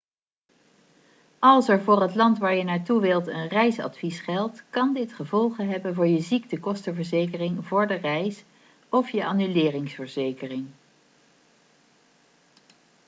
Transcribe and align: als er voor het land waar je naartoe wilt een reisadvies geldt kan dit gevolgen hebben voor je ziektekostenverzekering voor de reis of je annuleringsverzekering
als 1.39 1.67
er 1.69 1.81
voor 1.83 2.01
het 2.01 2.15
land 2.15 2.37
waar 2.37 2.55
je 2.55 2.63
naartoe 2.63 3.01
wilt 3.01 3.27
een 3.27 3.47
reisadvies 3.47 4.19
geldt 4.19 4.63
kan 4.69 4.93
dit 4.93 5.13
gevolgen 5.13 5.69
hebben 5.69 5.95
voor 5.95 6.07
je 6.07 6.21
ziektekostenverzekering 6.21 7.65
voor 7.65 7.87
de 7.87 7.95
reis 7.95 8.43
of 8.89 9.09
je 9.09 9.25
annuleringsverzekering 9.25 10.67